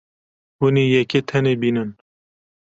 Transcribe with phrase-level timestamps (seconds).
[0.57, 1.89] Hûn ê yekê tenê bînin.